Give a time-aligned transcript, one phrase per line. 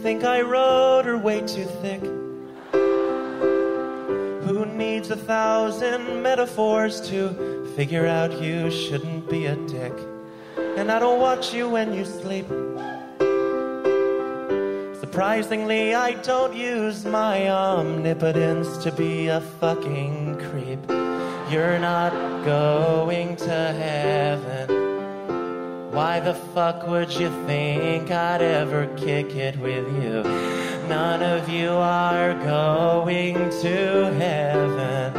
[0.00, 2.00] think I wrote are way too thick.
[4.46, 9.92] Who needs a thousand metaphors to figure out you shouldn't be a dick?
[10.76, 12.46] And I don't watch you when you sleep.
[14.98, 20.80] Surprisingly, I don't use my omnipotence to be a fucking creep.
[21.52, 22.12] You're not
[22.44, 24.81] going to heaven.
[25.92, 30.22] Why the fuck would you think I'd ever kick it with you?
[30.88, 35.12] None of you are going to heaven.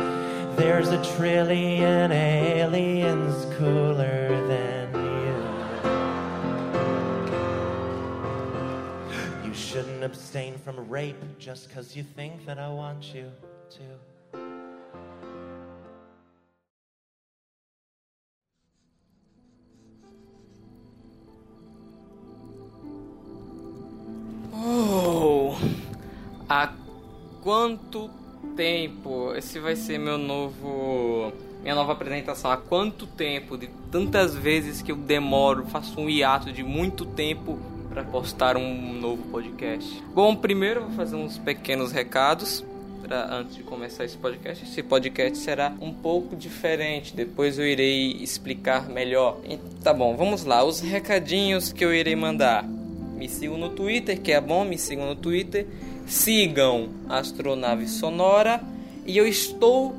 [0.56, 4.96] There's a trillion aliens cooler than
[9.44, 9.48] you.
[9.48, 13.32] You shouldn't abstain from rape just because you think that I want you
[13.70, 14.13] to.
[27.44, 28.10] Quanto
[28.56, 29.34] tempo?
[29.36, 31.34] Esse vai ser meu novo.
[31.62, 32.50] Minha nova apresentação.
[32.50, 37.60] Há quanto tempo, de tantas vezes que eu demoro, faço um hiato de muito tempo
[37.90, 40.02] para postar um novo podcast.
[40.14, 42.64] Bom, primeiro eu vou fazer uns pequenos recados
[43.30, 44.64] antes de começar esse podcast.
[44.64, 49.38] Esse podcast será um pouco diferente, depois eu irei explicar melhor.
[49.84, 50.64] Tá bom, vamos lá.
[50.64, 52.64] Os recadinhos que eu irei mandar.
[52.64, 55.68] Me sigam no Twitter, que é bom, me sigam no Twitter.
[56.06, 58.62] Sigam Astronave Sonora.
[59.06, 59.96] E eu estou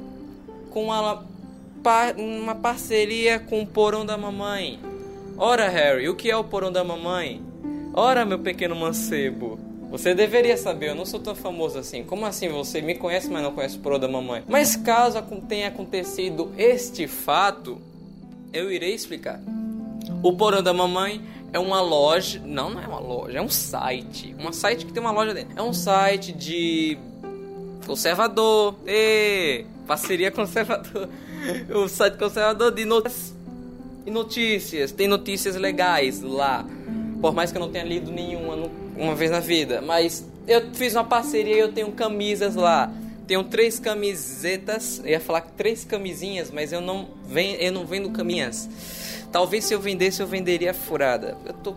[0.71, 1.25] com uma,
[2.17, 4.79] uma parceria com o Porão da Mamãe.
[5.37, 7.43] Ora, Harry, o que é o Porão da Mamãe?
[7.93, 9.59] Ora, meu pequeno mancebo.
[9.91, 12.03] Você deveria saber, eu não sou tão famoso assim.
[12.03, 14.43] Como assim você me conhece, mas não conhece o Porão da Mamãe?
[14.49, 17.79] Mas caso tenha acontecido este fato,
[18.53, 19.41] eu irei explicar.
[20.23, 21.21] O Porão da Mamãe
[21.55, 22.43] é uma loja.
[22.45, 24.35] Não, não é uma loja, é um site.
[24.39, 25.57] Um site que tem uma loja dentro.
[25.57, 26.99] É um site de.
[27.87, 28.75] Conservador.
[28.85, 31.09] E parceria conservador.
[31.73, 33.35] O site conservador de notícias.
[34.05, 34.91] E notícias.
[34.91, 36.67] Tem notícias legais lá.
[37.21, 39.81] Por mais que eu não tenha lido nenhuma uma vez na vida.
[39.81, 42.93] Mas eu fiz uma parceria e eu tenho camisas lá.
[43.27, 45.01] Tenho três camisetas.
[45.01, 48.69] Eu ia falar três camisinhas, mas eu não, vendo, eu não vendo caminhas.
[49.33, 51.37] Talvez se eu vendesse, eu venderia furada.
[51.45, 51.75] Eu tô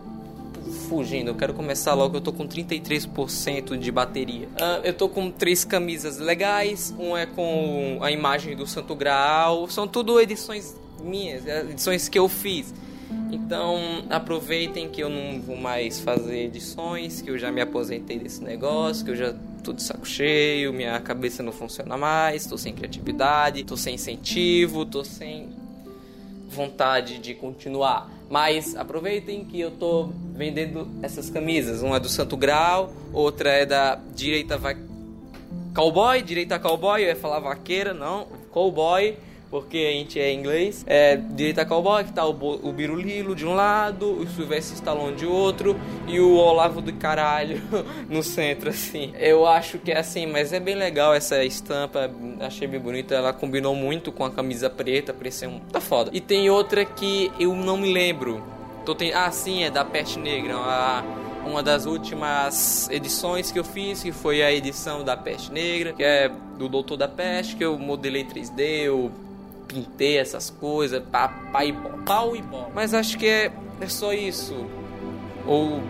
[0.90, 2.18] fugindo, eu quero começar logo.
[2.18, 4.48] Eu tô com 33% de bateria.
[4.48, 6.94] Uh, eu tô com três camisas legais.
[7.00, 9.70] Um é com a imagem do Santo Graal.
[9.70, 12.74] São tudo edições minhas, edições que eu fiz.
[13.32, 18.44] Então aproveitem que eu não vou mais fazer edições, que eu já me aposentei desse
[18.44, 22.74] negócio, que eu já tô de saco cheio, minha cabeça não funciona mais, tô sem
[22.74, 25.50] criatividade, tô sem incentivo, tô sem
[26.50, 28.10] vontade de continuar.
[28.30, 31.82] Mas aproveitem que eu tô vendendo essas camisas.
[31.82, 34.78] Uma é do Santo Grau, outra é da direita vai
[35.74, 39.16] cowboy, direita cowboy, eu ia falar vaqueira, não, cowboy
[39.50, 40.84] porque a gente é inglês.
[40.88, 45.26] É direita cowboy, que tá o, o Birulilo de um lado, o Sylvester Stallone de
[45.26, 47.62] outro e o Olavo do caralho
[48.10, 49.14] no centro, assim.
[49.18, 52.10] Eu acho que é assim, mas é bem legal essa estampa,
[52.40, 53.16] achei bem bonita.
[53.16, 55.60] Ela combinou muito com a camisa preta, parecia um.
[55.60, 56.12] tá foda.
[56.14, 58.44] E tem outra que eu não me lembro.
[58.86, 59.14] Tô tem...
[59.14, 60.56] Ah, sim, é da Peste Negra.
[60.56, 61.04] A
[61.48, 66.04] uma das últimas edições que eu fiz, que foi a edição da Peste Negra, que
[66.04, 69.12] é do Doutor da Peste, que eu modelei 3D, eu
[69.68, 71.32] pintei essas coisas, pá,
[71.64, 72.70] e bó, pau e bó.
[72.74, 73.52] Mas acho que é,
[73.82, 74.56] é só isso.
[75.46, 75.82] Ou.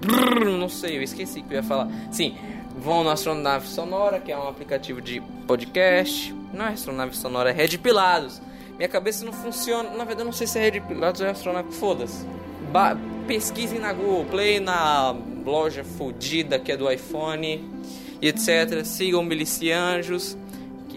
[0.00, 1.88] Brrr, não sei, eu esqueci que eu ia falar.
[2.12, 2.36] Sim,
[2.76, 6.32] vão no Astronave Sonora, que é um aplicativo de podcast.
[6.52, 8.40] Não é Astronave Sonora, é Red Pilados.
[8.76, 9.90] Minha cabeça não funciona.
[9.90, 11.72] Na verdade, eu não sei se é Red Pilados ou é Astronave.
[11.72, 12.24] Foda-se.
[13.26, 15.14] Pesquisem na Google Play, na
[15.44, 17.68] loja fodida que é do iPhone
[18.22, 18.84] e etc.
[18.84, 20.36] Sigam Milicianjos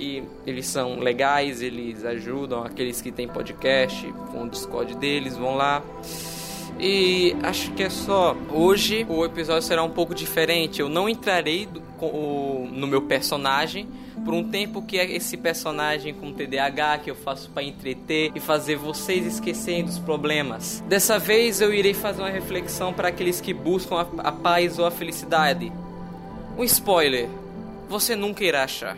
[0.02, 5.56] que eles são legais, eles ajudam aqueles que têm podcast, com o Discord deles, vão
[5.56, 5.84] lá.
[6.80, 8.36] E acho que é só.
[8.50, 10.82] Hoje o episódio será um pouco diferente.
[10.82, 13.88] Eu não entrarei do, o, no meu personagem
[14.26, 18.40] por um tempo que é esse personagem com TDAH que eu faço para entreter e
[18.40, 20.84] fazer vocês esquecerem dos problemas.
[20.88, 24.86] Dessa vez eu irei fazer uma reflexão para aqueles que buscam a, a paz ou
[24.88, 25.72] a felicidade.
[26.58, 27.30] Um spoiler:
[27.88, 28.98] você nunca irá achar.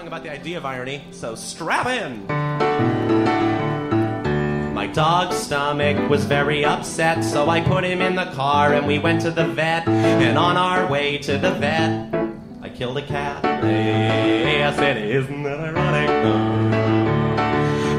[0.00, 2.26] Song about the idea of irony, so strap in.
[4.72, 8.98] My dog's stomach was very upset, so I put him in the car and we
[8.98, 9.86] went to the vet.
[9.86, 12.14] And on our way to the vet,
[12.62, 13.44] I killed a cat.
[13.44, 16.08] Yes, it isn't that ironic?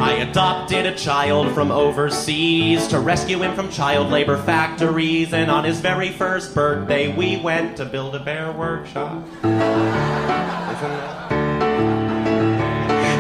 [0.01, 5.33] I adopted a child from overseas to rescue him from child labor factories.
[5.33, 9.23] And on his very first birthday, we went to build a bear workshop.
[9.43, 11.30] Isn't that?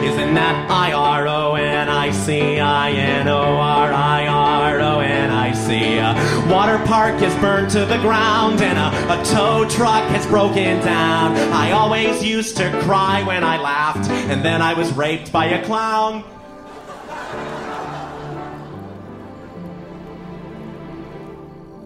[0.03, 4.99] Isn't that I R O N I C I N O R I R O
[4.99, 5.99] N I C?
[5.99, 6.15] A
[6.49, 11.35] water park is burned to the ground and a, a tow truck has broken down.
[11.53, 15.63] I always used to cry when I laughed, and then I was raped by a
[15.65, 16.23] clown.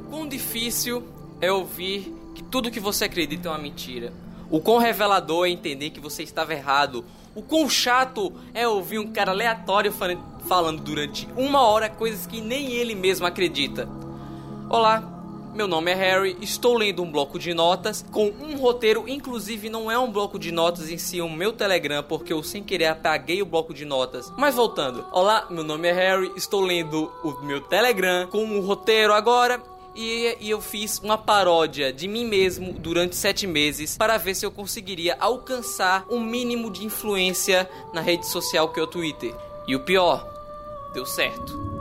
[0.09, 1.03] Quão difícil
[1.41, 4.13] é ouvir que tudo que você acredita é uma mentira.
[4.49, 7.03] O quão revelador é entender que você estava errado.
[7.35, 10.09] O quão chato é ouvir um cara aleatório fal-
[10.47, 13.89] falando durante uma hora coisas que nem ele mesmo acredita.
[14.69, 15.03] Olá,
[15.53, 19.91] meu nome é Harry, estou lendo um bloco de notas com um roteiro, inclusive não
[19.91, 22.87] é um bloco de notas em si, é o meu Telegram, porque eu sem querer
[22.87, 24.31] apaguei o bloco de notas.
[24.37, 29.13] Mas voltando, olá, meu nome é Harry, estou lendo o meu Telegram com um roteiro
[29.13, 29.61] agora.
[29.95, 34.45] E, e eu fiz uma paródia de mim mesmo durante sete meses para ver se
[34.45, 39.33] eu conseguiria alcançar um mínimo de influência na rede social que é o Twitter.
[39.65, 40.27] E o pior,
[40.93, 41.75] deu certo.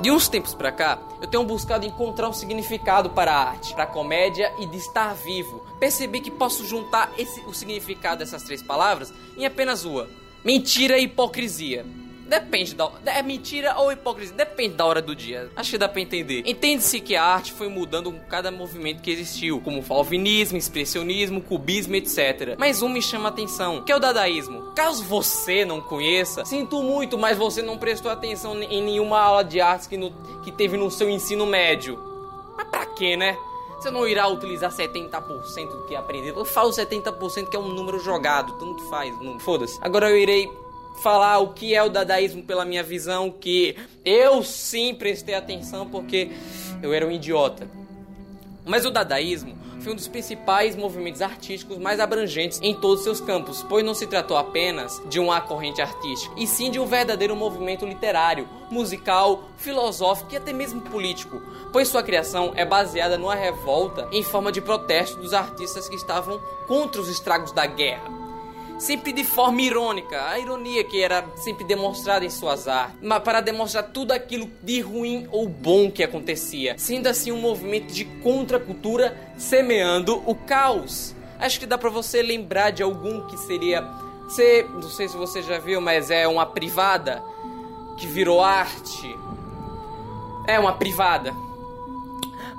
[0.00, 3.82] De uns tempos pra cá, eu tenho buscado encontrar um significado para a arte, para
[3.82, 5.60] a comédia e de estar vivo.
[5.78, 10.08] Percebi que posso juntar esse, o significado dessas três palavras em apenas uma:
[10.44, 11.84] mentira e hipocrisia.
[12.28, 12.90] Depende da.
[13.06, 14.36] É mentira ou hipocrisia?
[14.36, 15.50] Depende da hora do dia.
[15.56, 16.42] Acho que dá pra entender.
[16.44, 21.40] Entende-se que a arte foi mudando com cada movimento que existiu, como o alvinismo, expressionismo,
[21.40, 22.54] cubismo, etc.
[22.58, 24.72] Mas um me chama a atenção, que é o dadaísmo.
[24.74, 29.60] Caso você não conheça, sinto muito, mas você não prestou atenção em nenhuma aula de
[29.60, 31.98] artes que, no, que teve no seu ensino médio.
[32.56, 33.38] Mas pra quê, né?
[33.78, 36.36] Você não irá utilizar 70% do que aprendeu.
[36.36, 39.78] Eu falo 70% que é um número jogado, tanto faz, não foda-se.
[39.80, 40.50] Agora eu irei
[41.02, 46.30] falar o que é o dadaísmo pela minha visão, que eu sim prestei atenção porque
[46.82, 47.68] eu era um idiota.
[48.64, 53.64] Mas o dadaísmo foi um dos principais movimentos artísticos mais abrangentes em todos seus campos,
[53.68, 57.86] pois não se tratou apenas de uma corrente artística, e sim de um verdadeiro movimento
[57.86, 61.40] literário, musical, filosófico e até mesmo político,
[61.72, 66.40] pois sua criação é baseada numa revolta em forma de protesto dos artistas que estavam
[66.66, 68.27] contra os estragos da guerra
[68.78, 73.40] sempre de forma irônica, a ironia que era sempre demonstrada em suas artes, mas para
[73.40, 79.16] demonstrar tudo aquilo de ruim ou bom que acontecia, sendo assim um movimento de contracultura
[79.36, 81.14] semeando o caos.
[81.38, 83.82] Acho que dá para você lembrar de algum que seria,
[84.24, 87.22] você, não sei se você já viu, mas é uma privada
[87.96, 89.14] que virou arte.
[90.46, 91.34] É uma privada.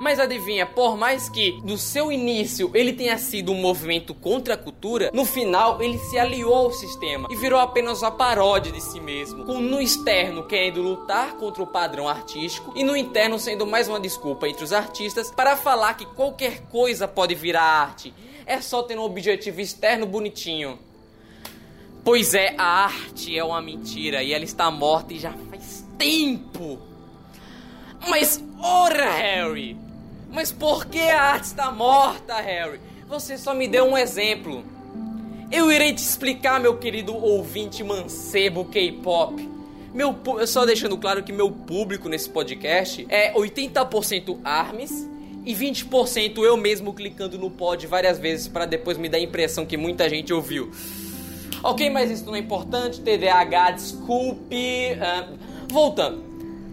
[0.00, 4.56] Mas adivinha, por mais que no seu início ele tenha sido um movimento contra a
[4.56, 8.98] cultura, no final ele se aliou ao sistema e virou apenas uma paródia de si
[8.98, 13.88] mesmo, com no externo querendo lutar contra o padrão artístico e no interno sendo mais
[13.88, 18.14] uma desculpa entre os artistas para falar que qualquer coisa pode virar arte.
[18.46, 20.78] É só ter um objetivo externo bonitinho.
[22.02, 26.78] Pois é, a arte é uma mentira e ela está morta e já faz tempo.
[28.08, 29.89] Mas, ora, Harry!
[30.32, 32.80] Mas por que a arte está morta, Harry?
[33.08, 34.64] Você só me deu um exemplo.
[35.50, 39.48] Eu irei te explicar, meu querido ouvinte mancebo K-pop.
[39.92, 45.10] Meu, só deixando claro que meu público nesse podcast é 80% ARMS
[45.44, 49.66] e 20% eu mesmo clicando no pod várias vezes para depois me dar a impressão
[49.66, 50.70] que muita gente ouviu.
[51.62, 53.00] Ok, mas isso não é importante.
[53.00, 54.92] TDAH, desculpe.
[54.94, 55.36] Uh,
[55.68, 56.29] voltando.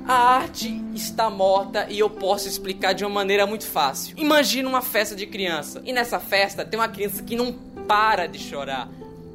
[0.08, 4.16] A arte está morta e eu posso explicar de uma maneira muito fácil.
[4.18, 7.52] Imagina uma festa de criança e nessa festa tem uma criança que não
[7.86, 8.90] para de chorar.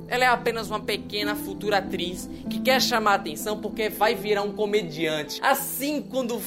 [0.09, 4.45] Ela é apenas uma pequena futura atriz que quer chamar a atenção porque vai virar
[4.45, 5.39] um comediante.
[5.43, 6.41] Assim, quando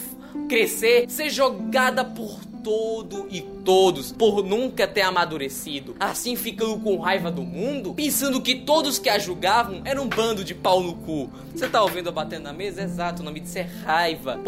[0.50, 7.30] crescer, ser jogada por todo e todos por nunca ter amadurecido, assim ficando com raiva
[7.30, 11.30] do mundo, pensando que todos que a julgavam eram um bando de pau no cu.
[11.54, 12.82] Você tá ouvindo eu batendo na mesa?
[12.82, 14.42] Exato, o nome disso é raiva.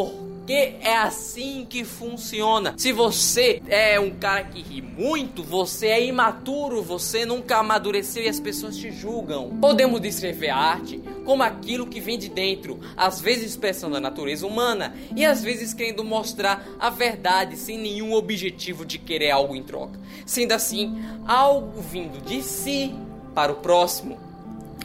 [0.47, 2.73] Porque é assim que funciona.
[2.77, 8.29] Se você é um cara que ri muito, você é imaturo, você nunca amadureceu e
[8.29, 9.49] as pessoas te julgam.
[9.59, 14.47] Podemos descrever a arte como aquilo que vem de dentro, às vezes expressando a natureza
[14.47, 19.63] humana e às vezes querendo mostrar a verdade sem nenhum objetivo de querer algo em
[19.63, 19.99] troca.
[20.25, 22.95] Sendo assim, algo vindo de si
[23.35, 24.17] para o próximo.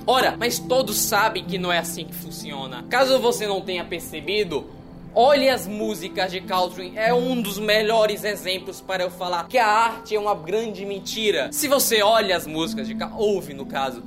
[0.09, 2.85] Ora, mas todos sabem que não é assim que funciona.
[2.91, 4.82] Caso você não tenha percebido,
[5.15, 9.67] Olhe as músicas de Caltrin, é um dos melhores exemplos para eu falar que a
[9.67, 11.51] arte é uma grande mentira.
[11.53, 14.03] Se você olha as músicas de ouve no caso,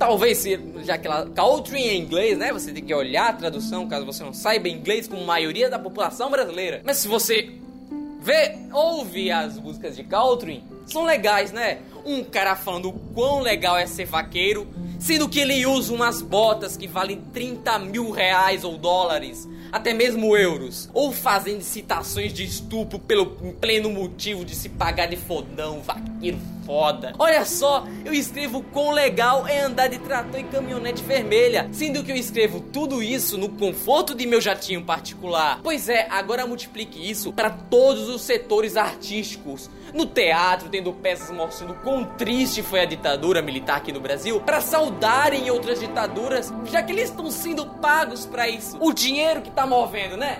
[0.00, 0.44] talvez,
[0.82, 2.52] já que ela country em inglês, né?
[2.52, 5.78] Você tem que olhar a tradução, caso você não saiba inglês, como a maioria da
[5.78, 6.82] população brasileira.
[6.84, 7.52] Mas se você
[8.20, 11.78] vê, ouve as músicas de country, são legais, né?
[12.04, 14.66] Um cara falando o quão legal é ser vaqueiro,
[14.98, 20.36] sendo que ele usa umas botas que valem 30 mil reais ou dólares até mesmo
[20.36, 26.38] euros, ou fazendo citações de estupro pelo pleno motivo de se pagar de fodão, vaqueiro
[26.64, 27.12] foda.
[27.18, 32.10] Olha só, eu escrevo quão legal é andar de trator e caminhonete vermelha, sendo que
[32.12, 35.60] eu escrevo tudo isso no conforto de meu jatinho particular.
[35.62, 39.70] Pois é, agora multiplique isso para todos os setores artísticos.
[39.92, 44.60] No teatro, tendo peças mostrando quão triste foi a ditadura militar aqui no Brasil, para
[44.60, 48.76] saudarem outras ditaduras, já que eles estão sendo pagos para isso.
[48.80, 50.38] O dinheiro que tá movendo, né?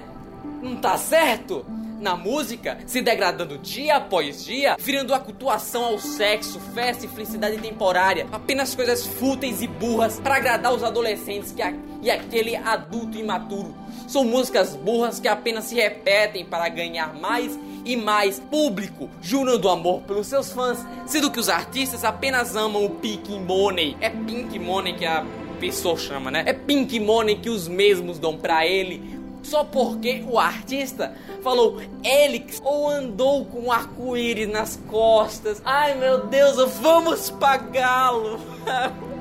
[0.63, 1.67] Não tá certo?
[2.03, 8.27] Na música, se degradando dia após dia, virando acultuação ao sexo, festa e felicidade temporária,
[8.33, 13.75] apenas coisas fúteis e burras para agradar os adolescentes que a, e aquele adulto imaturo.
[14.09, 20.03] São músicas burras que apenas se repetem para ganhar mais e mais público, jurando amor
[20.03, 23.97] pelos seus fãs, sendo que os artistas apenas amam o Pink Money.
[24.01, 25.25] É Pink Money que a
[25.61, 26.43] pessoa chama, né?
[26.47, 32.61] É Pink Money que os mesmos dão para ele só porque o artista falou Helix
[32.65, 35.61] ou andou com arco-íris nas costas.
[35.65, 38.39] Ai meu Deus, vamos pagá-lo.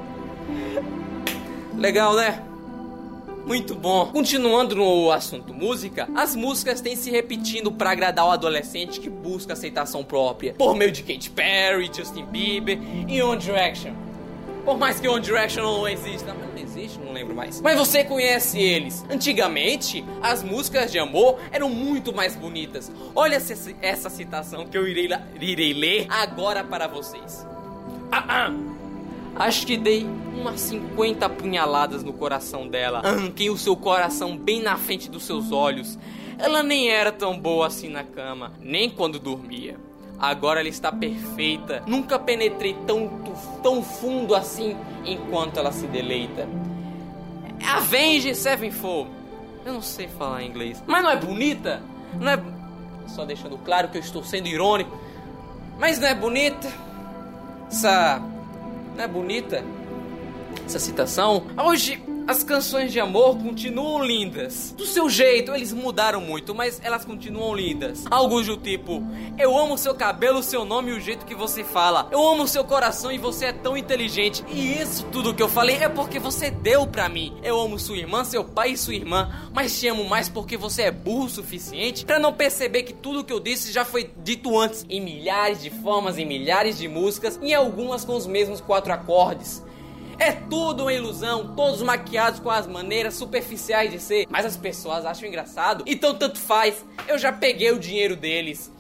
[1.78, 2.44] Legal, né?
[3.46, 4.08] Muito bom.
[4.08, 9.54] Continuando no assunto música, as músicas têm se repetindo para agradar o adolescente que busca
[9.54, 13.94] aceitação própria, por meio de Katy Perry, Justin Bieber e One Direction.
[14.64, 17.60] Por mais que One Direction não exista, não existe, não lembro mais.
[17.62, 19.04] Mas você conhece eles.
[19.10, 22.92] Antigamente, as músicas de amor eram muito mais bonitas.
[23.16, 23.42] Olha
[23.82, 27.46] essa, citação que eu irei, irei ler agora para vocês.
[28.12, 28.54] Ah, ah.
[29.36, 33.00] Acho que dei umas 50 punhaladas no coração dela.
[33.00, 35.98] Arranquei o seu coração bem na frente dos seus olhos.
[36.38, 39.78] Ela nem era tão boa assim na cama, nem quando dormia.
[40.22, 41.82] Agora ela está perfeita.
[41.88, 43.10] Nunca penetrei tão,
[43.64, 46.48] tão fundo assim enquanto ela se deleita.
[47.66, 49.10] Avenge Sevenfold.
[49.66, 50.84] Eu não sei falar inglês.
[50.86, 51.82] Mas não é bonita?
[52.20, 52.40] Não é.
[53.08, 54.96] Só deixando claro que eu estou sendo irônico.
[55.80, 56.72] Mas não é bonita?
[57.68, 58.22] Essa.
[58.96, 59.64] Não é bonita?
[60.66, 61.48] Essa citação?
[61.58, 64.74] Hoje as canções de amor continuam lindas.
[64.78, 68.04] Do seu jeito, eles mudaram muito, mas elas continuam lindas.
[68.10, 69.04] Alguns do tipo:
[69.38, 72.08] Eu amo seu cabelo, seu nome e o jeito que você fala.
[72.12, 74.44] Eu amo seu coração e você é tão inteligente.
[74.50, 77.38] E isso tudo que eu falei é porque você deu pra mim.
[77.44, 80.84] Eu amo sua irmã, seu pai e sua irmã, mas te amo mais porque você
[80.84, 84.58] é burro o suficiente para não perceber que tudo que eu disse já foi dito
[84.58, 88.94] antes em milhares de formas, em milhares de músicas e algumas com os mesmos quatro
[88.94, 89.64] acordes.
[90.22, 94.28] É tudo uma ilusão, todos maquiados com as maneiras superficiais de ser.
[94.30, 96.86] Mas as pessoas acham engraçado, então tanto faz.
[97.08, 98.72] Eu já peguei o dinheiro deles.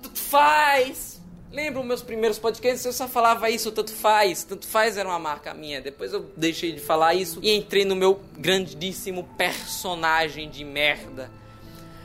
[0.00, 1.20] Tanto faz.
[1.50, 4.44] Lembro meus primeiros podcasts, eu só falava isso, tanto faz.
[4.44, 5.80] Tanto faz era uma marca minha.
[5.80, 11.28] Depois eu deixei de falar isso e entrei no meu grandíssimo personagem de merda.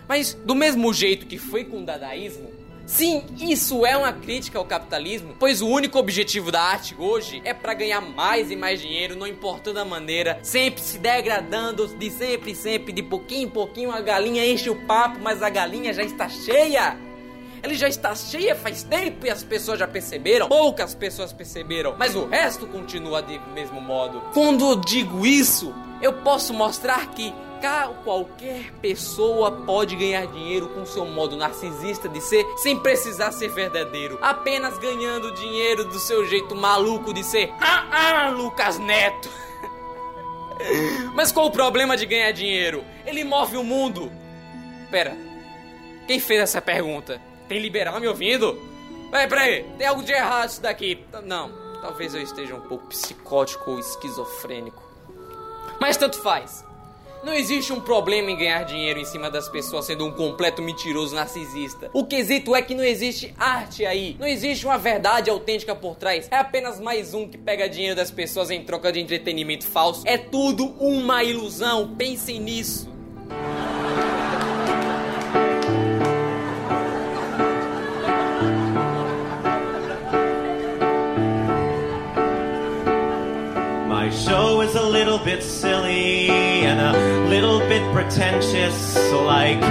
[0.08, 2.51] Mas do mesmo jeito que foi com o dadaísmo,
[2.86, 7.51] Sim, isso é uma crítica ao capitalismo, pois o único objetivo da arte hoje é
[7.51, 12.54] para ganhar mais e mais dinheiro, não importando a maneira, sempre se degradando, de sempre,
[12.54, 16.30] sempre, de pouquinho em pouquinho a galinha enche o papo, mas a galinha já está
[16.30, 16.96] cheia.
[17.63, 20.48] Ela já está cheia faz tempo e as pessoas já perceberam.
[20.48, 24.22] Poucas pessoas perceberam, mas o resto continua do mesmo modo.
[24.32, 27.34] Quando eu digo isso, eu posso mostrar que
[28.03, 34.17] qualquer pessoa pode ganhar dinheiro com seu modo narcisista de ser sem precisar ser verdadeiro,
[34.22, 37.53] apenas ganhando dinheiro do seu jeito maluco de ser.
[37.60, 39.29] Ah, ah, Lucas Neto.
[41.13, 42.84] Mas qual o problema de ganhar dinheiro?
[43.05, 44.12] Ele move o mundo.
[44.89, 45.15] Pera,
[46.07, 47.22] quem fez essa pergunta?
[47.48, 48.60] Tem liberal me ouvindo?
[49.12, 51.03] Peraí, peraí, tem algo de errado isso daqui.
[51.24, 54.84] Não, talvez eu esteja um pouco psicótico ou esquizofrênico.
[55.79, 56.65] Mas tanto faz.
[57.25, 61.15] Não existe um problema em ganhar dinheiro em cima das pessoas sendo um completo mentiroso
[61.15, 61.89] narcisista.
[61.91, 64.15] O quesito é que não existe arte aí.
[64.20, 66.27] Não existe uma verdade autêntica por trás.
[66.29, 70.03] É apenas mais um que pega dinheiro das pessoas em troca de entretenimento falso.
[70.05, 71.96] É tudo uma ilusão.
[71.96, 72.94] Pensem nisso.
[83.89, 86.29] My show is a little bit silly
[86.67, 87.04] and a
[88.05, 89.62] pretentious, like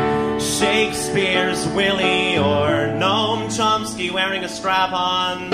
[0.41, 5.53] Shakespeare's Willie or Noam Chomsky wearing a strap on.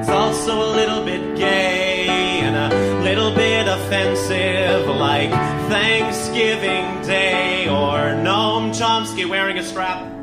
[0.00, 2.08] It's also a little bit gay
[2.40, 5.30] and a little bit offensive, like
[5.70, 10.19] Thanksgiving Day or Noam Chomsky wearing a strap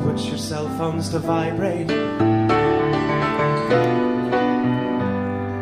[0.00, 1.90] Put your cell phones to vibrate.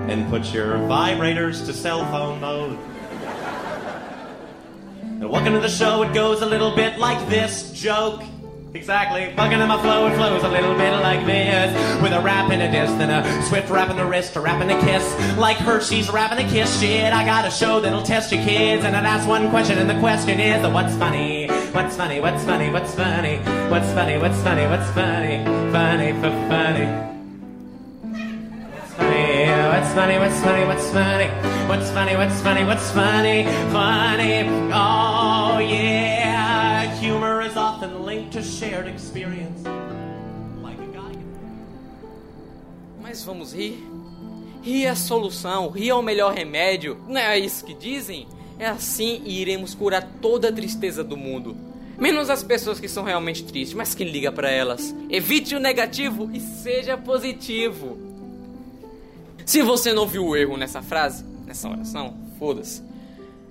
[0.08, 2.78] And put your vibrators to cell phone mode.
[5.02, 8.22] And welcome to the show, it goes a little bit like this joke.
[8.74, 9.32] Exactly.
[9.36, 12.02] Bugging in my flow, it flows a little bit like this.
[12.02, 14.60] With a rap and a diss, then a swift rap in the wrist, a rap
[14.60, 15.38] and a kiss.
[15.38, 17.12] Like Hershey's rapping a kiss shit.
[17.12, 18.84] I got a show that'll test your kids.
[18.84, 21.48] And I'd ask one question, and the question is, what's funny?
[21.72, 22.20] What's funny?
[22.20, 22.70] What's funny?
[22.70, 23.38] What's funny?
[23.70, 24.18] What's funny?
[24.18, 24.66] What's funny?
[24.66, 25.44] What's funny?
[25.72, 26.38] Funny for.
[28.98, 31.26] Funny, what's funny, what's funny, what's funny,
[31.68, 36.17] what's funny, what's funny, what's funny, funny, oh yeah.
[38.38, 39.64] To shared experience.
[40.62, 41.18] Like a guy.
[43.02, 43.84] Mas vamos rir?
[44.62, 46.98] Rir é a solução, rir é o melhor remédio.
[47.08, 48.28] Não é isso que dizem?
[48.58, 51.56] É assim e iremos curar toda a tristeza do mundo.
[51.96, 54.94] Menos as pessoas que são realmente tristes, mas quem liga para elas?
[55.10, 57.98] Evite o negativo e seja positivo.
[59.44, 62.82] Se você não viu o erro nessa frase, nessa oração, foda-se.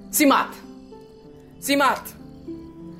[0.10, 0.58] Se mata.
[1.60, 2.16] Se mata.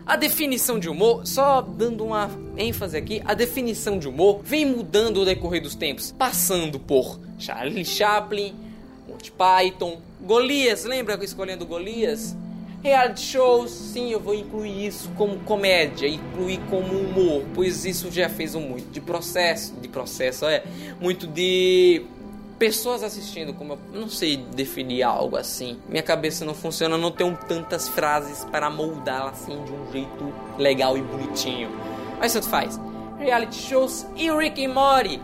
[0.08, 5.20] A definição de humor, só dando uma ênfase aqui, a definição de humor vem mudando
[5.20, 8.56] ao decorrer dos tempos, passando por Charlie Chaplin,
[9.06, 12.38] Monty Python, Golias, lembra escolhendo Golias?
[12.82, 18.30] Reality shows, sim, eu vou incluir isso como comédia, incluir como humor, pois isso já
[18.30, 20.64] fez um muito de processo, de processo é,
[21.02, 22.06] muito de
[22.58, 25.80] pessoas assistindo, como eu não sei definir algo assim.
[25.88, 30.98] Minha cabeça não funciona, não tenho tantas frases para moldá-la assim de um jeito legal
[30.98, 31.70] e bonitinho.
[32.20, 32.80] Mas tanto faz.
[33.20, 35.22] Reality shows e Rick e Morty.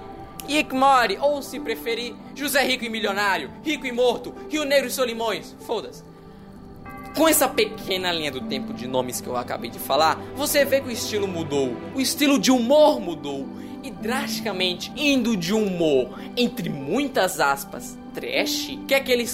[0.47, 4.91] Rick Morty, ou se preferir, José Rico e Milionário, Rico e Morto, Rio Negro e
[4.91, 5.55] Solimões.
[5.65, 6.03] Foda-se.
[7.15, 10.81] Com essa pequena linha do tempo de nomes que eu acabei de falar, você vê
[10.81, 11.75] que o estilo mudou.
[11.95, 13.47] O estilo de humor mudou.
[13.83, 19.27] E drasticamente indo de humor, entre muitas aspas, trash, que é aquele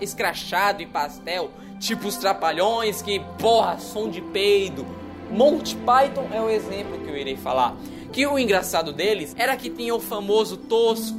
[0.00, 4.86] escrachado e pastel, tipo os trapalhões que, porra, som de peido.
[5.30, 7.76] Monty Python é o exemplo que eu irei falar.
[8.12, 11.16] Que o engraçado deles era que tinha o famoso tosco,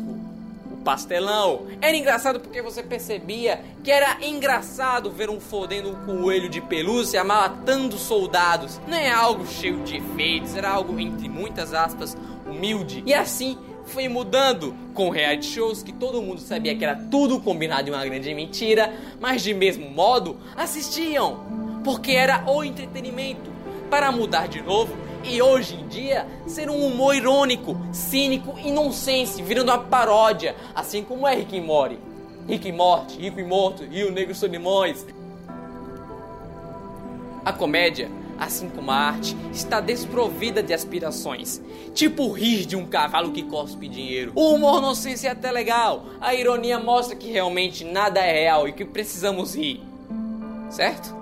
[0.71, 1.67] o pastelão.
[1.81, 7.23] Era engraçado porque você percebia que era engraçado ver um fodendo um coelho de pelúcia
[7.23, 8.79] matando soldados.
[8.87, 12.15] Não é algo cheio de efeitos, era algo entre muitas aspas
[12.53, 13.03] humilde.
[13.05, 17.83] E assim foi mudando com reality shows que todo mundo sabia que era tudo combinado
[17.83, 21.43] de uma grande mentira, mas de mesmo modo assistiam,
[21.83, 23.51] porque era o entretenimento
[23.89, 29.41] para mudar de novo e hoje em dia ser um humor irônico, cínico e nonsense,
[29.41, 31.97] virando uma paródia, assim como é Rick e Morty.
[32.47, 35.05] Rick e Morty, Rico e Morto, Rio Negro Solimões.
[37.45, 38.09] A comédia,
[38.43, 41.61] assim como a arte, está desprovida de aspirações.
[41.93, 44.31] Tipo rir de um cavalo que cospe dinheiro.
[44.35, 46.05] O humor nonsense é até legal.
[46.19, 49.81] A ironia mostra que realmente nada é real e que precisamos rir.
[50.69, 51.15] Certo?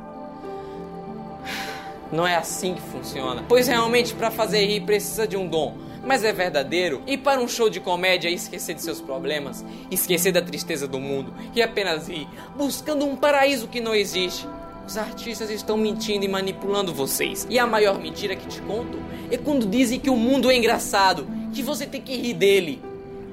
[2.11, 3.43] Não é assim que funciona.
[3.47, 5.77] Pois realmente para fazer rir precisa de um dom.
[6.03, 7.01] Mas é verdadeiro.
[7.05, 11.33] E para um show de comédia esquecer de seus problemas, esquecer da tristeza do mundo
[11.53, 14.47] e apenas rir, buscando um paraíso que não existe.
[14.91, 17.47] Os artistas estão mentindo e manipulando vocês.
[17.49, 18.99] E a maior mentira que te conto
[19.31, 22.81] é quando dizem que o mundo é engraçado, que você tem que rir dele,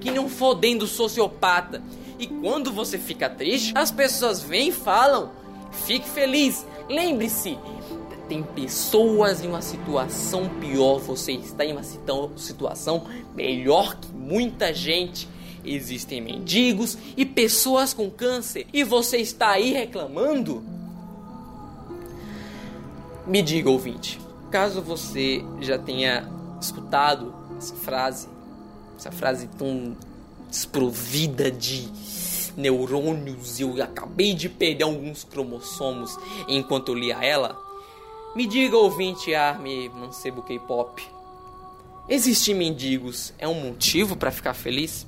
[0.00, 1.82] que não fodendo sociopata.
[2.16, 5.32] E quando você fica triste, as pessoas vêm e falam:
[5.84, 7.58] fique feliz, lembre-se,
[8.28, 14.72] tem pessoas em uma situação pior, você está em uma situ- situação melhor que muita
[14.72, 15.26] gente.
[15.64, 20.77] Existem mendigos e pessoas com câncer e você está aí reclamando?
[23.28, 24.18] Me diga, ouvinte,
[24.50, 26.26] caso você já tenha
[26.58, 28.26] escutado essa frase,
[28.96, 29.94] essa frase tão
[30.48, 31.90] desprovida de
[32.56, 37.60] neurônios e eu acabei de perder alguns cromossomos enquanto eu lia ela,
[38.34, 41.06] me diga, ouvinte Arme Mancebo K-pop,
[42.08, 45.06] existir mendigos é um motivo para ficar feliz?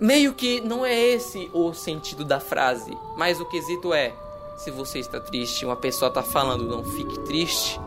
[0.00, 4.12] Meio que não é esse o sentido da frase, mas o quesito é:
[4.56, 7.80] se você está triste, uma pessoa está falando não fique triste,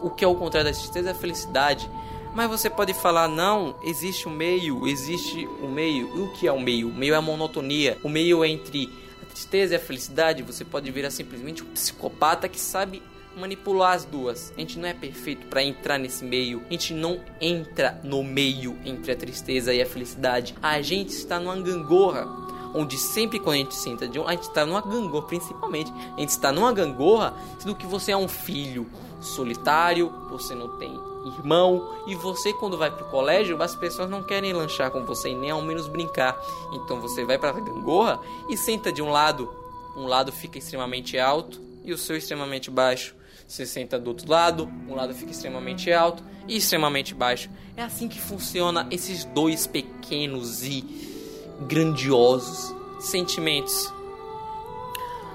[0.00, 1.88] o que é o contrário da tristeza é a felicidade.
[2.34, 6.14] Mas você pode falar, não, existe um meio, existe o um meio.
[6.14, 6.90] E o que é o meio?
[6.90, 7.96] O meio é a monotonia.
[8.02, 10.42] O meio é entre a tristeza e a felicidade.
[10.42, 13.02] Você pode virar simplesmente um psicopata que sabe
[13.34, 14.52] manipular as duas.
[14.54, 16.62] A gente não é perfeito para entrar nesse meio.
[16.68, 20.54] A gente não entra no meio entre a tristeza e a felicidade.
[20.62, 22.45] A gente está numa gangorra.
[22.76, 26.20] Onde sempre quando a gente senta de um, a gente está numa gangorra, principalmente, a
[26.20, 28.86] gente está numa gangorra sendo que você é um filho
[29.18, 30.94] solitário, você não tem
[31.26, 35.34] irmão, e você quando vai pro colégio, as pessoas não querem lanchar com você e
[35.34, 36.38] nem ao menos brincar.
[36.72, 39.50] Então você vai pra gangorra e senta de um lado,
[39.96, 43.14] um lado fica extremamente alto e o seu extremamente baixo.
[43.48, 47.48] Você senta do outro lado, um lado fica extremamente alto e extremamente baixo.
[47.76, 51.15] É assim que funciona esses dois pequenos e
[51.60, 53.92] grandiosos sentimentos.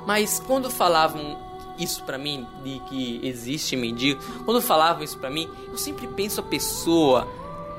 [0.05, 1.37] Mas quando falavam
[1.77, 6.41] isso para mim de que existe mendigo, quando falavam isso para mim, eu sempre penso
[6.41, 7.27] a pessoa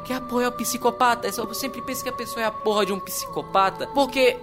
[0.04, 1.28] que apoia o psicopata.
[1.28, 4.36] Eu sempre penso que a pessoa é a porra de um psicopata, porque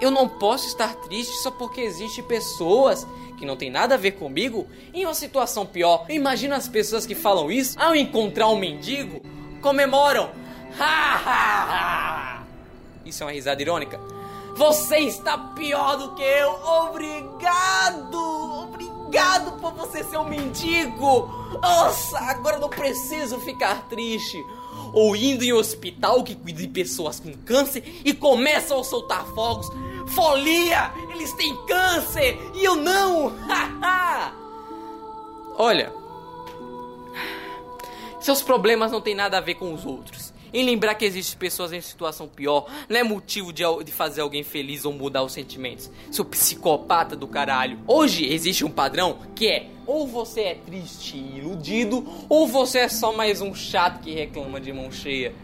[0.00, 4.12] eu não posso estar triste só porque existem pessoas que não tem nada a ver
[4.12, 6.06] comigo em uma situação pior.
[6.08, 9.20] Imagina as pessoas que falam isso ao encontrar um mendigo,
[9.60, 10.30] comemoram.
[13.04, 14.00] Isso é uma risada irônica.
[14.56, 16.50] Você está pior do que eu.
[16.88, 18.64] Obrigado!
[18.64, 21.30] Obrigado por você ser um mendigo!
[21.62, 24.44] Nossa, agora não preciso ficar triste.
[24.92, 29.24] Ou indo em um hospital que cuida de pessoas com câncer e começam a soltar
[29.34, 29.68] fogos.
[30.08, 30.92] Folia!
[31.10, 33.32] Eles têm câncer e eu não!
[35.56, 35.92] Olha,
[38.20, 41.72] seus problemas não têm nada a ver com os outros em lembrar que existem pessoas
[41.72, 45.90] em situação pior, não é motivo de, de fazer alguém feliz ou mudar os sentimentos.
[46.10, 47.78] Seu psicopata do caralho.
[47.86, 52.88] Hoje existe um padrão que é ou você é triste e iludido, ou você é
[52.88, 55.34] só mais um chato que reclama de mão cheia.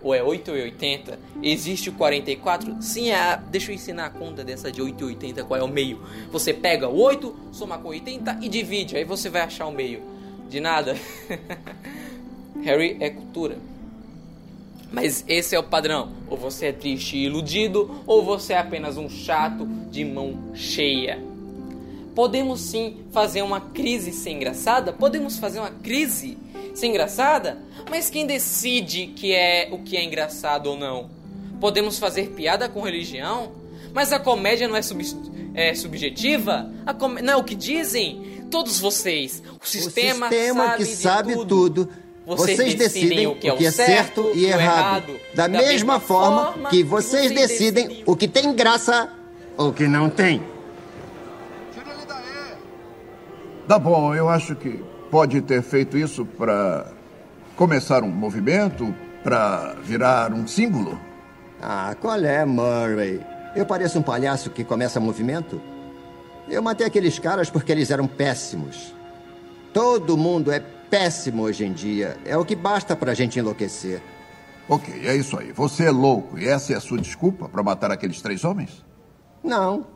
[0.00, 1.18] Ou é 8 ou 80?
[1.42, 2.80] Existe o 44?
[2.80, 3.40] Sim, é.
[3.50, 6.00] Deixa eu ensinar a conta dessa de 8 e 80, qual é o meio.
[6.30, 10.00] Você pega o 8, soma com 80 e divide, aí você vai achar o meio.
[10.48, 10.96] De nada.
[12.62, 13.58] Harry é cultura.
[14.90, 16.12] Mas esse é o padrão.
[16.28, 21.22] Ou você é triste e iludido, ou você é apenas um chato de mão cheia.
[22.14, 24.92] Podemos sim fazer uma crise ser engraçada?
[24.92, 26.36] Podemos fazer uma crise
[26.74, 27.58] ser engraçada?
[27.88, 31.10] Mas quem decide que é o que é engraçado ou não?
[31.60, 33.52] Podemos fazer piada com religião?
[33.92, 35.04] Mas a comédia não é, sub,
[35.54, 36.70] é subjetiva?
[36.98, 38.38] Com, não é o que dizem?
[38.50, 41.84] Todos vocês, o sistema, o sistema sabe que sabe tudo.
[41.84, 45.08] tudo vocês, vocês decidem, o que é, o que é certo, certo e errado.
[45.08, 45.20] errado.
[45.34, 49.10] Da, da mesma, mesma forma, forma que vocês, vocês decidem, decidem o que tem graça
[49.56, 50.42] ou o que não tem.
[51.72, 52.54] Tira ele daí.
[53.66, 56.92] Tá bom, eu acho que pode ter feito isso para
[57.56, 61.00] começar um movimento, para virar um símbolo.
[61.62, 63.20] Ah, qual é, Murray?
[63.56, 65.60] Eu pareço um palhaço que começa movimento?
[66.46, 68.94] Eu matei aqueles caras porque eles eram péssimos.
[69.72, 72.16] Todo mundo é péssimo hoje em dia.
[72.24, 74.02] É o que basta pra gente enlouquecer.
[74.68, 75.52] Ok, é isso aí.
[75.52, 78.84] Você é louco e essa é a sua desculpa para matar aqueles três homens?
[79.42, 79.86] Não.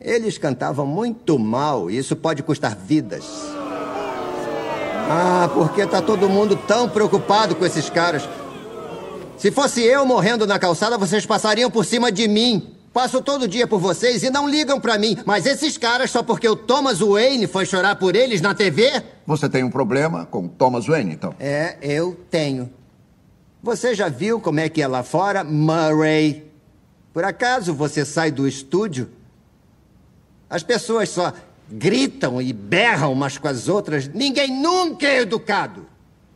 [0.00, 3.24] Eles cantavam muito mal e isso pode custar vidas.
[5.12, 8.28] Ah, porque tá todo mundo tão preocupado com esses caras.
[9.36, 12.76] Se fosse eu morrendo na calçada, vocês passariam por cima de mim.
[12.92, 15.16] Passo todo dia por vocês e não ligam para mim.
[15.24, 19.02] Mas esses caras, só porque o Thomas Wayne foi chorar por eles na TV?
[19.30, 21.36] Você tem um problema com Thomas Wayne, então?
[21.38, 22.68] É, eu tenho.
[23.62, 26.50] Você já viu como é que é lá fora, Murray?
[27.12, 29.08] Por acaso você sai do estúdio?
[30.48, 31.32] As pessoas só
[31.70, 34.08] gritam e berram umas com as outras.
[34.08, 35.86] Ninguém nunca é educado.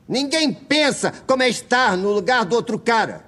[0.09, 3.25] Ninguém pensa como é estar no lugar do outro cara.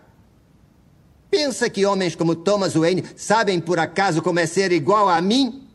[1.28, 5.66] Pensa que homens como Thomas Wayne sabem por acaso como é ser igual a mim?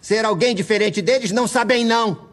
[0.00, 2.27] Ser alguém diferente deles não sabem, não.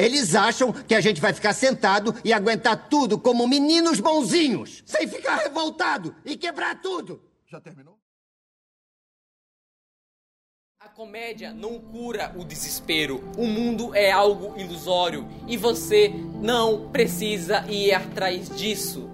[0.00, 5.06] Eles acham que a gente vai ficar sentado e aguentar tudo como meninos bonzinhos, sem
[5.06, 7.22] ficar revoltado e quebrar tudo.
[7.46, 7.98] Já terminou?
[10.82, 13.22] A comédia não cura o desespero.
[13.36, 19.10] O mundo é algo ilusório e você não precisa ir atrás disso.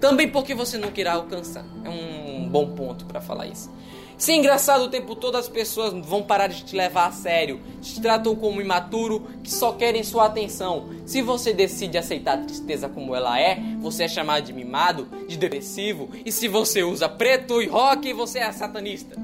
[0.00, 1.64] Também porque você não quer alcançar.
[1.84, 3.70] É um bom ponto para falar isso.
[4.18, 7.60] Se é engraçado o tempo todo, as pessoas vão parar de te levar a sério.
[7.80, 10.90] Te tratam como imaturo, que só querem sua atenção.
[11.04, 15.36] Se você decide aceitar a tristeza como ela é, você é chamado de mimado, de
[15.36, 16.10] depressivo.
[16.24, 19.16] E se você usa preto e rock, você é satanista.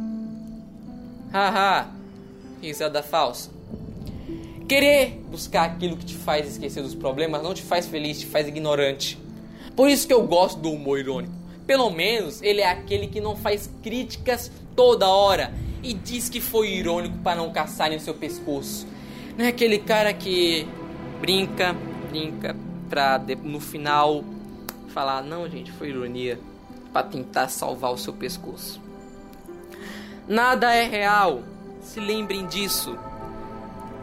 [1.33, 1.91] Haha,
[2.61, 3.51] risada falsa.
[4.69, 8.47] Querer buscar aquilo que te faz esquecer dos problemas não te faz feliz, te faz
[8.49, 9.19] ignorante.
[9.75, 11.33] Por isso que eu gosto do humor irônico.
[11.67, 16.69] Pelo menos ele é aquele que não faz críticas toda hora e diz que foi
[16.69, 18.87] irônico para não caçarem o seu pescoço.
[19.37, 20.69] Não é aquele cara que
[21.21, 21.75] brinca,
[22.09, 22.55] brinca
[22.89, 24.23] pra no final
[24.95, 26.39] falar, não, gente, foi ironia,
[26.93, 28.81] para tentar salvar o seu pescoço.
[30.29, 31.43] Nada é real.
[31.81, 32.97] Se lembrem disso.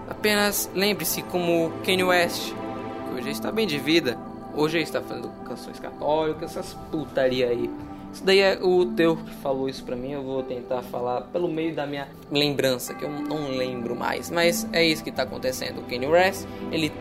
[0.09, 4.17] Apenas lembre-se como Kanye West, que hoje está bem de vida,
[4.53, 7.69] hoje está fazendo canções católicas, essas putaria aí.
[8.15, 11.49] Isso daí é o teu que falou isso pra mim, eu vou tentar falar pelo
[11.49, 14.31] meio da minha lembrança, que eu não lembro mais.
[14.31, 15.81] Mas é isso que tá acontecendo.
[15.81, 16.93] O Kanye West, ele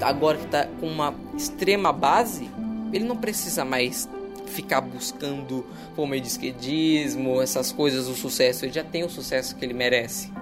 [0.00, 2.48] agora que tá com uma extrema base,
[2.92, 4.08] ele não precisa mais
[4.46, 8.64] ficar buscando por meio de esquedismo, essas coisas, o sucesso.
[8.64, 10.32] Ele já tem o sucesso que ele merece.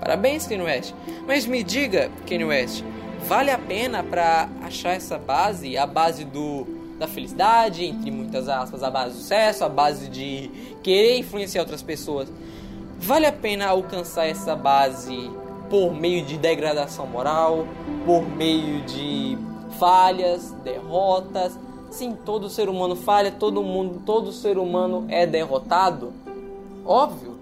[0.00, 0.94] Parabéns, Kanye West.
[1.26, 2.84] Mas me diga, Kanye West,
[3.26, 8.82] vale a pena para achar essa base, a base do da felicidade, entre muitas aspas,
[8.82, 10.50] a base do sucesso, a base de
[10.82, 12.32] querer influenciar outras pessoas.
[12.98, 15.30] Vale a pena alcançar essa base
[15.68, 17.66] por meio de degradação moral,
[18.06, 19.36] por meio de
[19.78, 21.58] falhas, derrotas,
[21.94, 26.12] Sim, todo ser humano falha, todo mundo, todo ser humano é derrotado.
[26.84, 27.33] Óbvio.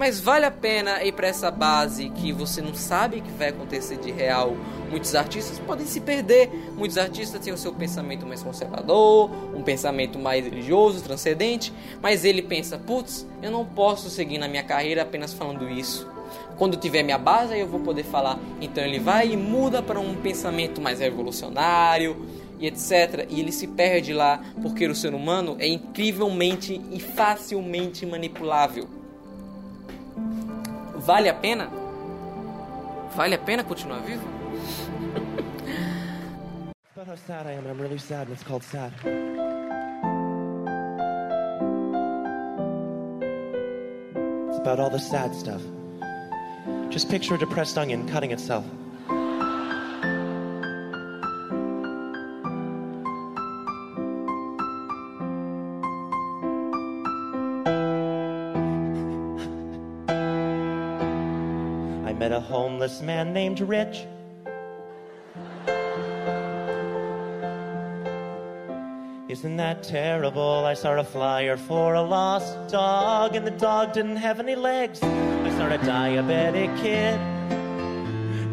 [0.00, 3.98] Mas vale a pena ir para essa base que você não sabe que vai acontecer
[3.98, 4.56] de real.
[4.88, 6.48] Muitos artistas podem se perder.
[6.74, 11.70] Muitos artistas têm o seu pensamento mais conservador, um pensamento mais religioso, transcendente.
[12.00, 16.08] Mas ele pensa: putz, eu não posso seguir na minha carreira apenas falando isso.
[16.56, 18.38] Quando tiver minha base, aí eu vou poder falar.
[18.58, 22.26] Então ele vai e muda para um pensamento mais revolucionário,
[22.58, 23.26] e etc.
[23.28, 28.99] E ele se perde lá porque o ser humano é incrivelmente e facilmente manipulável.
[31.10, 31.68] Vale a pena?
[33.16, 34.22] Vale a pena continuar vivo?
[44.60, 45.60] about all the sad stuff.
[46.90, 48.64] Just picture a depressed onion cutting itself.
[62.20, 64.04] Met a homeless man named Rich.
[69.30, 70.66] Isn't that terrible?
[70.66, 75.02] I saw a flyer for a lost dog, and the dog didn't have any legs.
[75.02, 77.18] I saw a diabetic kid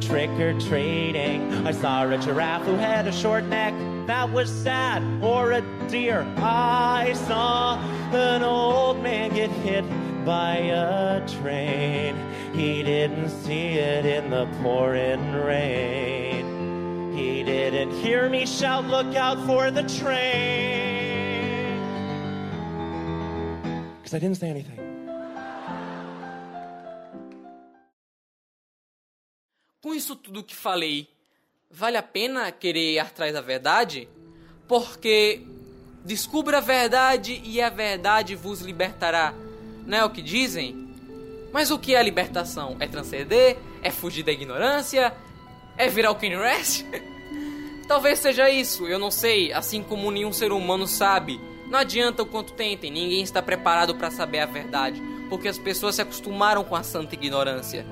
[0.01, 1.51] trick or treating.
[1.67, 3.73] I saw a giraffe who had a short neck.
[4.07, 5.03] That was sad.
[5.21, 6.25] Or a deer.
[6.37, 7.77] I saw
[8.13, 9.83] an old man get hit
[10.23, 12.15] by a train.
[12.57, 17.13] He didn't see it in the pouring rain.
[17.15, 21.77] He didn't hear me shout, Look out for the train.
[23.97, 24.79] Because I didn't say anything.
[29.81, 31.07] Com isso tudo que falei,
[31.69, 34.09] vale a pena querer ir atrás da verdade?
[34.67, 35.45] Porque
[36.03, 39.33] descubra a verdade e a verdade vos libertará
[39.87, 40.86] não é o que dizem?
[41.57, 42.77] Mas o que é libertação?
[42.79, 43.57] É transcender?
[43.81, 45.11] É fugir da ignorância?
[45.75, 46.85] É virar o Kanye West?
[47.87, 51.41] Talvez seja isso, eu não sei, assim como nenhum ser humano sabe.
[51.67, 55.95] Não adianta o quanto tentem, ninguém está preparado para saber a verdade, porque as pessoas
[55.95, 57.87] se acostumaram com a santa ignorância.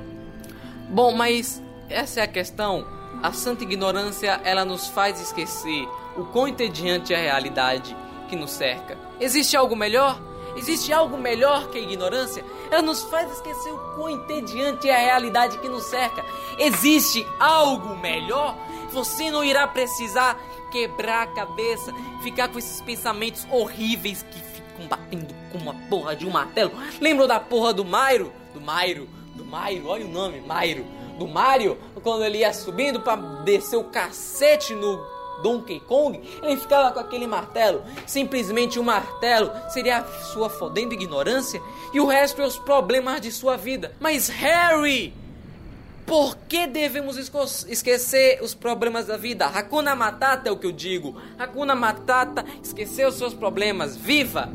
[0.88, 2.86] Bom, mas essa é a questão.
[3.24, 7.98] A santa ignorância, ela nos faz esquecer o quão entediante é a realidade
[8.30, 8.96] que nos cerca.
[9.20, 10.35] Existe algo melhor?
[10.56, 12.44] Existe algo melhor que a ignorância?
[12.72, 16.24] Ela nos faz esquecer o quão entediante é a realidade que nos cerca.
[16.58, 18.56] Existe algo melhor?
[18.92, 20.40] Você não irá precisar
[20.72, 26.26] quebrar a cabeça, ficar com esses pensamentos horríveis que ficam batendo com uma porra de
[26.26, 26.72] um martelo.
[27.00, 28.32] Lembram da porra do Mairo?
[28.54, 30.86] Do Mairo, do Mairo, olha o nome, Mairo.
[31.18, 36.92] Do Mario, quando ele ia subindo para descer o cacete no Donkey Kong, ele ficava
[36.92, 37.84] com aquele martelo.
[38.06, 41.62] Simplesmente o um martelo seria a sua fodendo ignorância
[41.94, 43.94] e o resto é os problemas de sua vida.
[44.00, 45.14] Mas Harry,
[46.06, 49.48] por que devemos esquecer os problemas da vida?
[49.48, 51.20] Hakuna Matata é o que eu digo.
[51.38, 53.96] Hakuna Matata, esquecer os seus problemas.
[53.96, 54.52] Viva!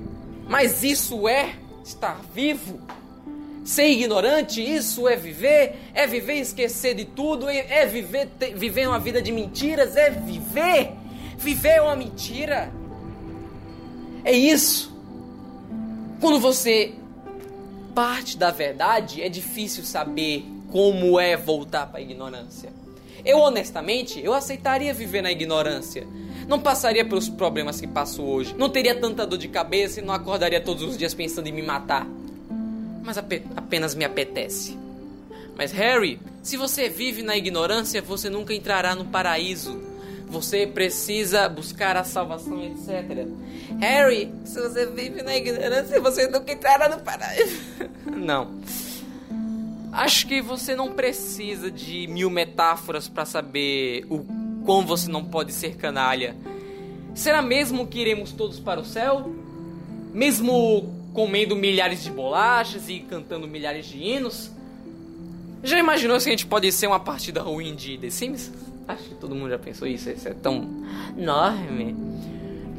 [0.48, 2.80] Mas isso é estar vivo?
[3.64, 8.88] Ser ignorante, isso é viver, é viver esquecer de tudo, é, é viver, ter, viver
[8.88, 10.92] uma vida de mentiras, é viver.
[11.36, 12.72] Viver é uma mentira.
[14.24, 14.94] É isso.
[16.20, 16.94] Quando você
[17.94, 22.72] parte da verdade, é difícil saber como é voltar para a ignorância.
[23.24, 26.06] Eu honestamente, eu aceitaria viver na ignorância.
[26.48, 28.54] Não passaria pelos problemas que passo hoje.
[28.56, 31.62] Não teria tanta dor de cabeça e não acordaria todos os dias pensando em me
[31.62, 32.06] matar
[33.10, 34.78] mas apenas me apetece.
[35.56, 39.82] Mas Harry, se você vive na ignorância, você nunca entrará no paraíso.
[40.28, 43.26] Você precisa buscar a salvação, etc.
[43.80, 47.60] Harry, se você vive na ignorância, você nunca entrará no paraíso.
[48.06, 48.60] Não.
[49.90, 54.24] Acho que você não precisa de mil metáforas para saber o
[54.64, 56.36] quão você não pode ser canalha.
[57.12, 59.34] Será mesmo que iremos todos para o céu?
[60.14, 64.50] Mesmo comendo milhares de bolachas e cantando milhares de hinos?
[65.62, 68.50] Já imaginou se a gente pode ser uma partida ruim de The Sims?
[68.88, 70.66] Acho que todo mundo já pensou isso, isso é tão
[71.18, 71.94] enorme.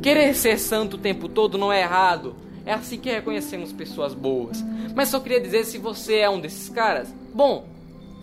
[0.01, 2.35] Querer ser santo o tempo todo não é errado.
[2.65, 4.63] É assim que reconhecemos pessoas boas.
[4.95, 7.67] Mas só queria dizer se você é um desses caras, bom,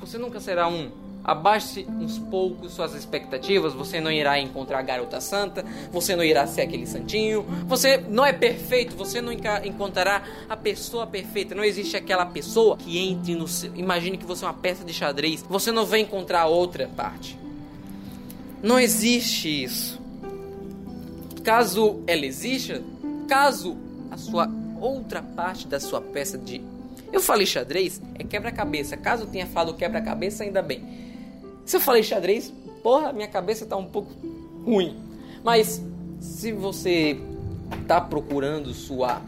[0.00, 0.90] você nunca será um.
[1.28, 5.62] Abaixe uns poucos suas expectativas, você não irá encontrar a garota santa,
[5.92, 11.06] você não irá ser aquele santinho, você não é perfeito, você não encontrará a pessoa
[11.06, 13.76] perfeita, não existe aquela pessoa que entre no seu.
[13.76, 17.38] Imagine que você é uma peça de xadrez, você não vai encontrar outra parte.
[18.62, 20.00] Não existe isso.
[21.44, 22.82] Caso ela exista,
[23.28, 23.76] caso
[24.10, 24.48] a sua
[24.80, 26.62] outra parte da sua peça de.
[27.12, 28.96] Eu falei xadrez, é quebra-cabeça.
[28.96, 31.06] Caso tenha falado quebra-cabeça, ainda bem.
[31.68, 32.50] Se eu falei xadrez,
[32.82, 34.10] porra, minha cabeça tá um pouco
[34.64, 34.98] ruim.
[35.44, 35.84] Mas
[36.18, 37.20] se você
[37.86, 39.20] tá procurando sua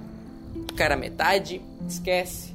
[0.75, 2.55] cara metade, esquece.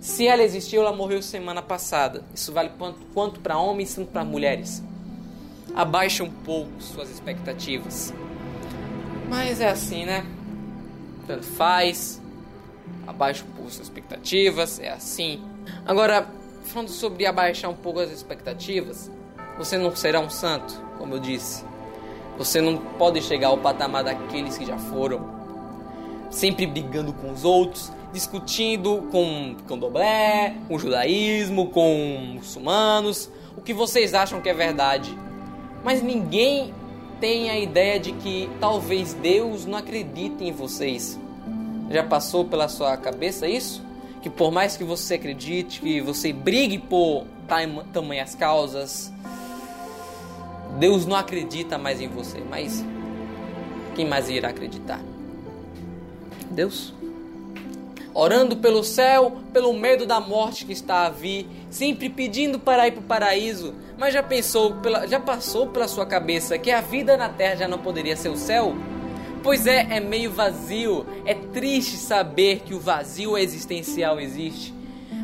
[0.00, 2.24] Se ela existiu, ela morreu semana passada.
[2.34, 4.82] Isso vale quanto, quanto para homens, tanto para mulheres.
[5.76, 8.12] Abaixa um pouco suas expectativas.
[9.28, 10.26] Mas é assim, né?
[11.24, 12.20] Tanto faz.
[13.06, 15.40] Abaixa um pouco suas expectativas, é assim.
[15.86, 16.28] Agora,
[16.64, 19.10] falando sobre abaixar um pouco as expectativas,
[19.56, 21.64] você não será um santo, como eu disse.
[22.36, 25.32] Você não pode chegar ao patamar daqueles que já foram.
[26.30, 34.14] Sempre brigando com os outros, discutindo com candomblé, com judaísmo, com muçulmanos, o que vocês
[34.14, 35.16] acham que é verdade.
[35.84, 36.74] Mas ninguém
[37.20, 41.20] tem a ideia de que talvez Deus não acredite em vocês.
[41.90, 43.84] Já passou pela sua cabeça isso?
[44.24, 47.26] Que por mais que você acredite, que você brigue por
[47.92, 49.12] tamanhas causas,
[50.78, 52.40] Deus não acredita mais em você.
[52.40, 52.82] Mas
[53.94, 54.98] quem mais irá acreditar?
[56.50, 56.94] Deus?
[58.14, 62.92] Orando pelo céu, pelo medo da morte que está a vir, sempre pedindo para ir
[62.92, 64.74] para o paraíso, mas já pensou,
[65.06, 68.38] já passou pela sua cabeça que a vida na terra já não poderia ser o
[68.38, 68.74] céu?
[69.44, 74.72] Pois é, é meio vazio, é triste saber que o vazio existencial existe.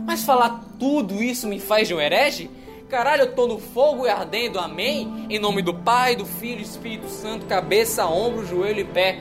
[0.04, 2.50] Mas falar tudo isso me faz de um herege?
[2.90, 5.26] Caralho, eu tô no fogo e ardendo, amém?
[5.30, 9.20] Em nome do Pai, do Filho e Espírito Santo, cabeça, ombro, joelho e pé.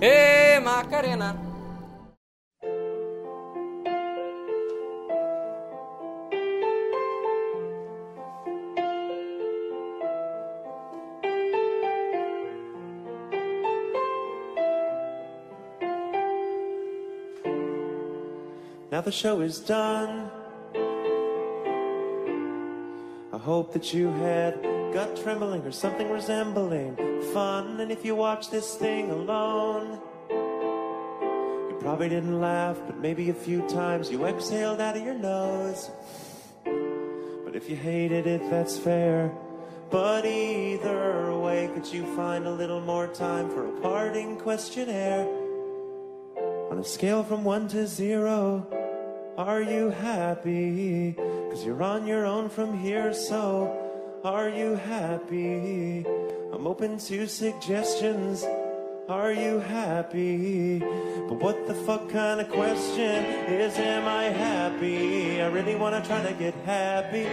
[0.00, 1.47] Ê, Macarena!
[19.08, 20.30] The show is done.
[23.32, 26.94] I hope that you had gut trembling or something resembling
[27.32, 27.80] fun.
[27.80, 33.66] And if you watch this thing alone, you probably didn't laugh, but maybe a few
[33.66, 35.90] times you exhaled out of your nose.
[36.64, 39.32] But if you hated it, that's fair.
[39.88, 45.26] But either way, could you find a little more time for a parting questionnaire?
[46.70, 48.66] On a scale from one to zero,
[49.38, 51.14] are you happy?
[51.48, 53.72] Cause you're on your own from here, so
[54.24, 56.04] are you happy?
[56.52, 58.44] I'm open to suggestions.
[59.08, 60.80] Are you happy?
[60.80, 65.40] But what the fuck kind of question is, am I happy?
[65.40, 67.28] I really wanna try to get happy.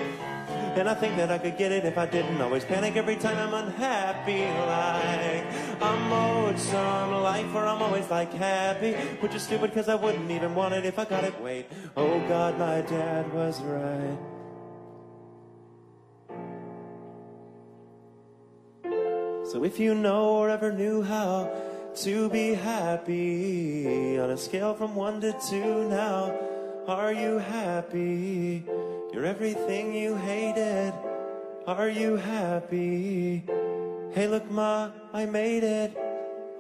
[0.76, 3.38] And I think that I could get it if I didn't always panic every time
[3.38, 4.44] I'm unhappy.
[4.44, 8.94] Like I'm owed some life, or I'm always like happy.
[9.22, 11.40] Which is stupid because I wouldn't even want it if I got it.
[11.42, 14.18] Wait, oh God, my dad was right.
[19.46, 21.50] So if you know or ever knew how
[21.98, 26.38] to be happy on a scale from one to two now,
[26.88, 28.64] are you happy?
[29.12, 30.94] You're everything you hated.
[31.66, 33.44] Are you happy?
[34.12, 35.98] Hey, look, Ma, I made it.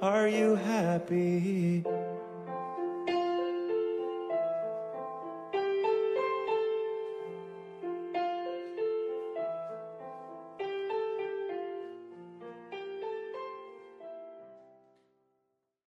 [0.01, 1.83] Are you happy?